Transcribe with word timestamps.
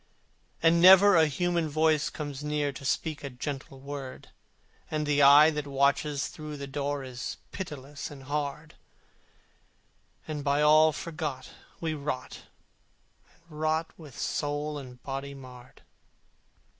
And 0.63 0.81
never 0.81 1.15
a 1.15 1.27
human 1.27 1.69
voice 1.69 2.09
comes 2.09 2.43
near 2.43 2.71
To 2.71 2.83
speak 2.83 3.23
a 3.23 3.29
gentle 3.29 3.79
word: 3.79 4.29
And 4.89 5.05
the 5.05 5.21
eye 5.21 5.51
that 5.51 5.67
watches 5.67 6.27
through 6.27 6.57
the 6.57 6.65
door 6.65 7.03
Is 7.03 7.37
pitiless 7.51 8.09
and 8.09 8.23
hard: 8.23 8.73
And 10.27 10.43
by 10.43 10.63
all 10.63 10.91
forgot, 10.91 11.51
we 11.79 11.93
rot 11.93 12.45
and 13.47 13.59
rot, 13.59 13.91
With 13.95 14.17
soul 14.17 14.79
and 14.79 14.99
body 15.03 15.35
marred. 15.35 15.83